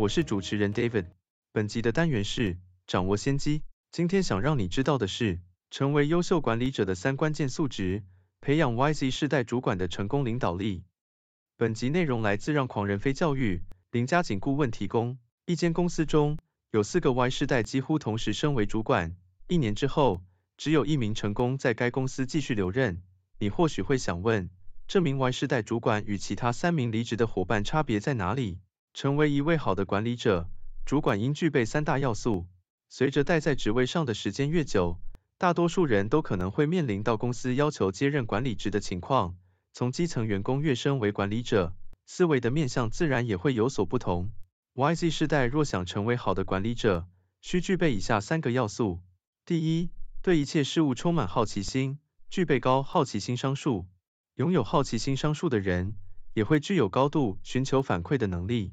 [0.00, 1.08] 我是主持人 David。
[1.52, 3.60] 本集的单元是掌握先机。
[3.92, 5.40] 今天想让你知道的是，
[5.70, 8.02] 成为优秀管理者的三关键素质，
[8.40, 10.84] 培养 YZ 世代主管的成功领导力。
[11.58, 15.18] 本集内容来自让狂人飞教育林家景顾问提供。
[15.44, 16.38] 一间公司中
[16.70, 19.14] 有四个 Y 世代几乎同时升为主管，
[19.48, 20.22] 一年之后。
[20.56, 23.02] 只有一名成功在该公司继续留任。
[23.38, 24.48] 你或许会想问，
[24.88, 28.60] 这名 Y 世代主管与其他三名离职的伙伴差别在哪里？
[28.92, 30.50] 成为一位好的管理者，
[30.84, 32.46] 主管应具备三大要素。
[32.88, 34.98] 随着待在职位上的时间越久，
[35.38, 39.36] 大多数人都可能会面临到公司要求接任管理职的情况。
[39.72, 41.72] 从基层员工跃升为管理者，
[42.04, 44.30] 思维的面向自然也会有所不同。
[44.74, 47.06] YZ 世代若想成为好的管理者，
[47.40, 49.00] 需具备以下三个要素：
[49.46, 53.86] 第一，对一切事物充满好奇心，具备高好奇心商数。
[54.34, 55.94] 拥有好奇心商数的人，
[56.34, 58.72] 也会具有高度寻求反馈的能力。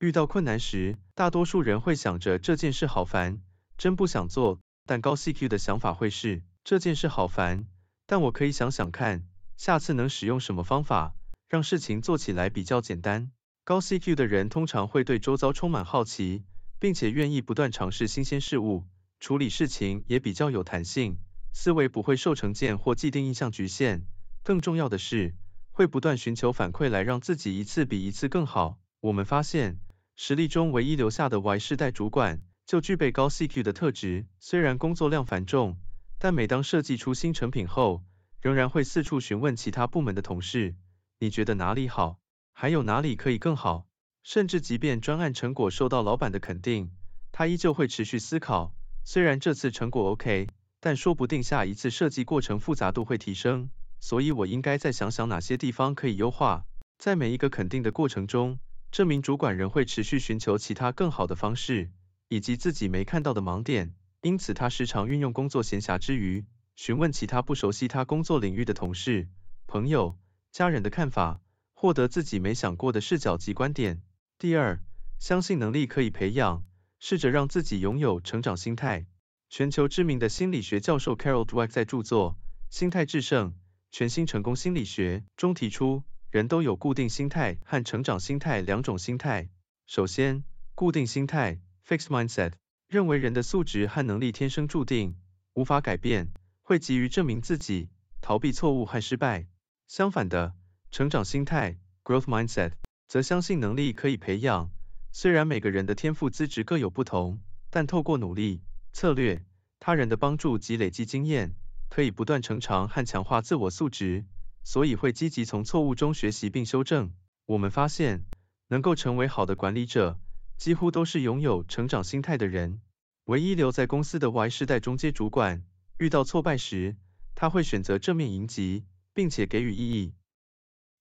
[0.00, 3.40] 遇到困难时，大多数人会想着这件事好烦，
[3.76, 4.60] 真不想做。
[4.86, 7.66] 但高 CQ 的想法会是这件事好烦，
[8.06, 9.24] 但我可以想想看，
[9.56, 11.16] 下次能使用什么方法，
[11.48, 13.32] 让事情做起来比较简单。
[13.64, 16.44] 高 CQ 的人通常会对周遭充满好奇，
[16.78, 18.84] 并且愿意不断尝试新鲜事物。
[19.18, 21.18] 处理事情也比较有弹性，
[21.52, 24.06] 思维不会受成见或既定印象局限。
[24.44, 25.34] 更重要的是，
[25.72, 28.78] 会不断寻求反馈来让自己一次比一次更好。
[29.00, 29.78] 我们发现，
[30.20, 34.26] 实力中唯一留下的 Y 世代主管就具备高 CQ 的特质。
[34.40, 35.76] 虽然工作量繁重，
[36.18, 38.02] 但每当设计出新成品后，
[38.40, 40.74] 仍然会四处询问其他部门的同事
[41.20, 42.18] ：“你觉得哪里好？
[42.52, 43.86] 还有哪里可以更好？”
[44.24, 46.90] 甚至即便专案成果受到老板的肯定，
[47.30, 48.74] 他依旧会持续思考。
[49.04, 50.48] 虽然这次成果 OK，
[50.80, 53.70] 但说不定下一次设计过程复杂度会提升，
[54.00, 56.64] 所以我应该再想想哪些地方可以优化。
[56.98, 58.58] 在每一个肯定的过程中，
[58.90, 61.90] 这名主管人会持续寻求其他更好的方式，
[62.28, 63.94] 以及自己没看到的盲点。
[64.22, 66.44] 因此，他时常运用工作闲暇之余，
[66.76, 69.28] 询问其他不熟悉他工作领域的同事、
[69.66, 70.18] 朋友、
[70.50, 71.40] 家人的看法，
[71.74, 74.02] 获得自己没想过的视角及观点。
[74.38, 74.80] 第二，
[75.18, 76.64] 相信能力可以培养。
[77.00, 79.06] 试着让自己拥有成长心态。
[79.48, 82.36] 全球知名的心理学教授 Carol Dweck 在著作
[82.76, 83.54] 《心态制胜：
[83.92, 89.48] 全新成功心理学》中提出，人都有固定心态和成长心态两种心态。
[89.86, 90.44] 首先，
[90.74, 92.52] 固定心态 （fixed mindset）
[92.86, 95.16] 认为人的素质和能力天生注定，
[95.54, 96.28] 无法改变，
[96.62, 97.88] 会急于证明自己，
[98.20, 99.46] 逃避错误和失败。
[99.86, 100.54] 相反的，
[100.90, 102.72] 成长心态 （growth mindset）
[103.06, 104.70] 则相信能力可以培养。
[105.10, 107.40] 虽然每个人的天赋资质各有不同，
[107.70, 108.60] 但透过努力、
[108.92, 109.46] 策略、
[109.80, 111.54] 他人的帮助及累积经验，
[111.88, 114.26] 可以不断成长和强化自我素质，
[114.68, 117.14] 所以会积极从错误中学习并修正。
[117.46, 118.26] 我们发现，
[118.66, 120.18] 能够成为好的管理者，
[120.58, 122.82] 几乎都是拥有成长心态的人。
[123.24, 125.64] 唯一留在公司的 Y 世代中阶主管，
[125.96, 126.96] 遇到挫败时，
[127.34, 128.84] 他会选择正面迎击，
[129.14, 130.12] 并且给予意义。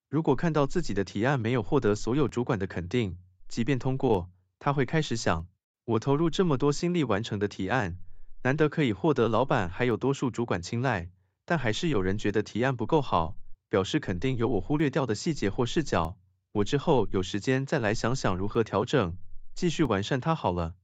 [0.08, 3.18] 如果看到自己的提案没有获得所有主管的肯定，
[3.50, 5.46] 即便通过，他会开始想：
[5.84, 7.98] 我投入这么多心力完成的提案，
[8.44, 11.10] 难得可以获得老板还有多数主管青睐，
[11.44, 13.36] 但还是有人觉得提案不够好，
[13.70, 16.18] 表示肯定有我忽略掉的细节或视角。
[16.54, 19.18] 我之后有时间再来想想如何调整，
[19.54, 20.76] 继续完善它好了。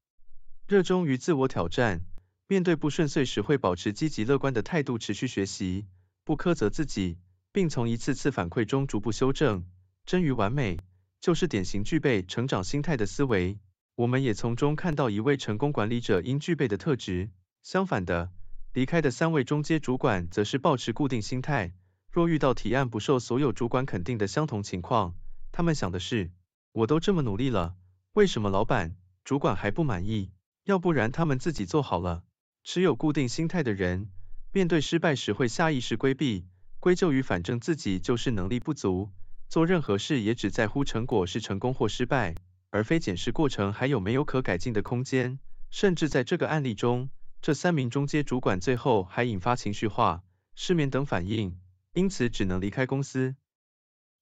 [0.67, 2.01] 热衷于自我挑战，
[2.47, 5.87] 面对不顺遂时会保持积极乐观的态度，持续学习，
[6.23, 7.17] 不苛责自己，
[7.51, 9.65] 并从一次次反馈中逐步修正，
[10.05, 10.77] 臻于完美。
[11.19, 13.57] 就是典型具备成长心态的思维，
[13.95, 17.29] 我们也从中看到一位成功管理者应具备的特质。
[17.61, 18.29] 相反的，
[18.73, 21.73] 离开的三位中阶主管则是保持固定心态。
[22.13, 25.15] 若遇到提案不受所有主管肯定的相同情况，
[25.51, 26.29] 他们想的是：
[26.71, 27.73] 我都这么努力了，
[28.13, 30.29] 为什么老板、主管还不满意？
[30.63, 32.23] 要不然他们自己做好了。
[32.63, 34.11] 持有固定心态的人，
[34.51, 36.45] 面对失败时会下意识规避，
[36.79, 39.09] 归咎于反正自己就是能力不足。
[39.49, 42.35] 做任何事也只在乎成果是成功或失败，
[42.69, 45.39] 而非检视过程还有没有可改进的空间。
[45.71, 47.09] 甚至在这个案例中，
[47.41, 50.21] 这三名中阶主管最后还引发情绪化、
[50.53, 51.57] 失眠等反应，
[51.93, 53.35] 因此只能离开公司。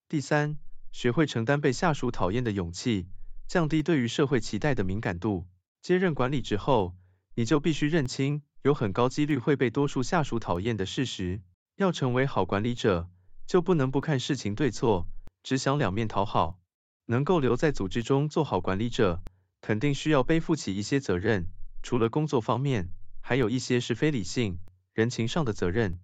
[0.10, 0.58] 第三，
[0.92, 3.08] 学会承担被下属讨厌的勇气。
[3.48, 5.46] 降低对于社会期待的敏感度。
[5.82, 6.96] 接任管理之后，
[7.34, 11.42] 你就必须认清有很高几率会被多数下属讨厌的事实。
[11.76, 13.10] 要成为好管理者，
[13.48, 15.08] 就不能不看事情对错，
[15.44, 16.60] 只想两面讨好。
[17.06, 19.22] 能够留在组织中做好管理者，
[19.60, 21.48] 肯定需要背负起一些责任。
[21.84, 22.90] 除了工作方面，
[23.22, 24.60] 还有一些是非理性、
[24.94, 26.00] 人情上的责任。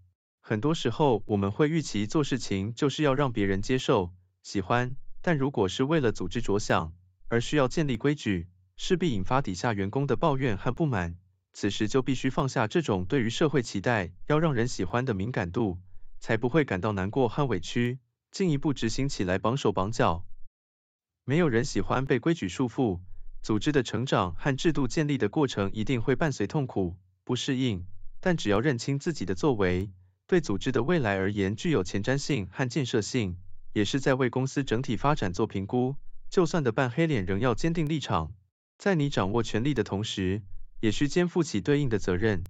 [0.49, 4.13] 很多时候，我们会预期做事情就是要让别人接受、
[4.43, 6.93] 喜欢，但如果是为了组织着想，
[7.27, 8.47] 而需要建立规矩，
[8.77, 11.17] 势必引发底下员工的抱怨和不满。
[11.51, 15.79] 此时就必须放下这种对于社会期待要让人喜欢的敏感度，
[16.21, 17.99] 才不会感到难过和委屈，
[18.31, 20.25] 进一步执行起来绑手绑脚。
[21.25, 23.01] 没有人喜欢被规矩束缚，
[23.41, 26.95] 组织的成长和制度建立的过程一定会伴随痛苦、
[27.25, 27.85] 不适应，
[28.21, 29.91] 但只要认清自己的作为，
[30.27, 33.37] 对组织的未来而言具有前瞻性和建设性，
[33.73, 35.95] 也是在为公司整体发展做评估，
[36.29, 38.33] 就算的半黑脸仍要坚定立场，
[38.77, 40.43] 在你掌握权力的同时。
[40.79, 42.43] 也需肩负起对应的责任。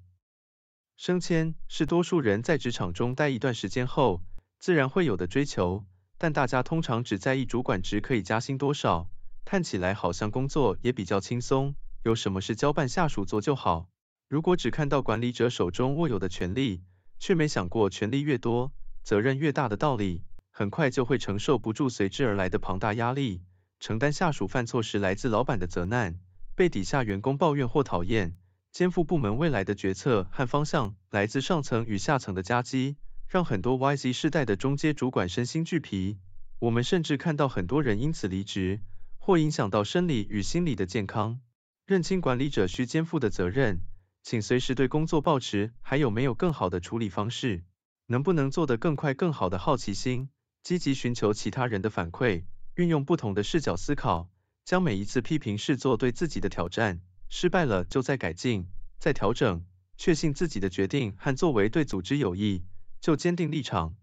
[0.97, 4.21] 升迁是多数人在职场中待一段时间后，
[4.59, 5.85] 自然会有的追求，
[6.17, 9.09] 但大家通常只在意主管职可以加薪多少，
[9.45, 13.87] 看起来好像工作也比较轻松，有什么事交办下属做就好。
[14.27, 16.83] 如果只看到管理者手中握有的权力，
[17.19, 18.71] 却没想过权力越多，
[19.03, 23.41] 责任越大的道理，很快就会承受不住随之而来的庞大压力，
[23.79, 26.19] 承担下属犯错时来自老板的责难。
[26.55, 28.35] 被底下员工抱怨或讨厌，
[28.71, 32.97] 肩负部门未来的决策和方向来自上层与下层的夹击，
[33.27, 36.17] 让很多 YZ 世代的中阶主管身心俱疲。
[36.59, 38.79] 我们甚至看到很多人因此离职，
[39.19, 41.39] 或影响到生理与心理的健康。
[41.85, 43.81] 认清管理者需肩负的责任，
[44.29, 47.63] 请随时对工作保持还有没有更好的处理方式，
[48.07, 50.27] 能不能做得更快更好的好奇心，
[50.63, 52.43] 积极寻求其他人的反馈，
[52.75, 54.29] 运用不同的视角思考。
[54.65, 58.67] 将每一次批评视作对自己的挑战，失败了就再改进、
[58.99, 59.63] 再调整，
[59.95, 62.65] 确信自己的决定和作为对组织有益，
[62.99, 63.95] 就坚定立场。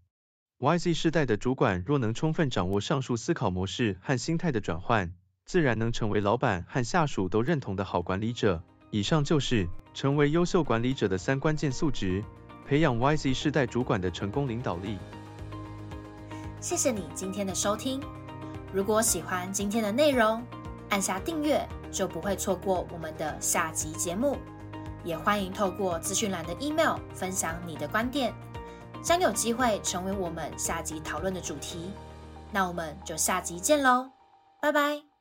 [0.59, 5.13] YZ 世代的主管若能充分掌握上述思考模式和心态的转换，
[5.45, 8.65] 自然能成为老板和下属都认同的好管理者。
[8.95, 12.23] 以上就是成为优秀管理者的三关键素质，
[12.65, 14.97] 培养 YZ 世代主管的成功领导力。
[16.61, 18.01] 谢谢你今天的收听。
[18.73, 20.41] 如果喜欢今天的内容，
[20.91, 21.61] 按下订阅
[21.91, 24.39] 就不会错过我们的下集节目。
[25.03, 28.33] 也欢迎透过资讯栏的 email 分享你的观点，
[29.03, 31.91] 将有机会成为我们下集讨论的主题。
[32.53, 34.13] 那我们就下集见喽，
[34.63, 35.14] 拜拜。